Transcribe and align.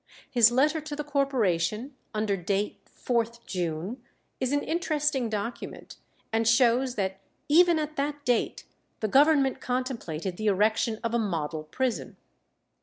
His 0.31 0.49
letter 0.49 0.81
to 0.81 0.95
the 0.95 1.03
Corporation, 1.03 1.95
under 2.11 2.35
date 2.35 2.79
4th 2.87 3.45
June, 3.45 4.01
is 4.39 4.51
an 4.51 4.63
interesting 4.63 5.29
document, 5.29 5.97
and 6.33 6.47
shows 6.47 6.95
that 6.95 7.19
even 7.47 7.77
at 7.77 7.97
that 7.97 8.25
date 8.25 8.65
the 8.99 9.07
Government 9.07 9.61
contemplated 9.61 10.37
the 10.37 10.47
erection 10.47 10.97
of 11.03 11.13
a 11.13 11.19
model 11.19 11.65
prison. 11.65 12.17